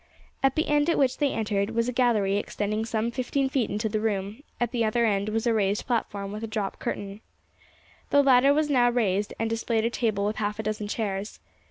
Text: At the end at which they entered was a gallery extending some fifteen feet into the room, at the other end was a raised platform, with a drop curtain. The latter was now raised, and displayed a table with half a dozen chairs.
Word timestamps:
At 0.41 0.55
the 0.55 0.67
end 0.67 0.89
at 0.89 0.97
which 0.97 1.19
they 1.19 1.31
entered 1.31 1.69
was 1.69 1.87
a 1.87 1.91
gallery 1.93 2.37
extending 2.37 2.85
some 2.85 3.11
fifteen 3.11 3.49
feet 3.49 3.69
into 3.69 3.87
the 3.87 3.99
room, 3.99 4.41
at 4.59 4.71
the 4.71 4.83
other 4.83 5.05
end 5.05 5.29
was 5.29 5.45
a 5.45 5.53
raised 5.53 5.85
platform, 5.85 6.31
with 6.31 6.43
a 6.43 6.47
drop 6.47 6.79
curtain. 6.79 7.21
The 8.09 8.23
latter 8.23 8.51
was 8.51 8.67
now 8.67 8.89
raised, 8.89 9.35
and 9.37 9.47
displayed 9.47 9.85
a 9.85 9.91
table 9.91 10.25
with 10.25 10.37
half 10.37 10.57
a 10.57 10.63
dozen 10.63 10.87
chairs. 10.87 11.39